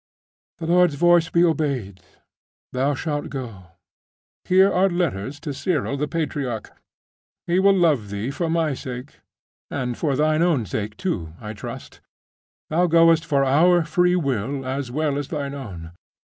'The 0.57 0.65
Lord's 0.65 0.95
voice 0.95 1.29
be 1.29 1.43
obeyed! 1.43 2.01
Thou 2.73 2.95
shalt 2.95 3.29
go. 3.29 3.65
Here 4.45 4.73
are 4.73 4.89
letters 4.89 5.39
to 5.41 5.53
Cyril 5.53 5.95
the 5.95 6.07
patriarch. 6.07 6.75
He 7.45 7.59
will 7.59 7.77
love 7.77 8.09
thee 8.09 8.31
for 8.31 8.49
my 8.49 8.73
sake: 8.73 9.19
and 9.69 9.95
for 9.95 10.15
thine 10.15 10.41
own 10.41 10.65
sake, 10.65 10.97
too, 10.97 11.33
I 11.39 11.53
trust. 11.53 12.01
Thou 12.71 12.87
goest 12.87 13.25
of 13.25 13.33
our 13.33 13.85
free 13.85 14.15
will 14.15 14.65
as 14.65 14.89
well 14.89 15.19
as 15.19 15.27
thine 15.27 15.53
own. 15.53 15.91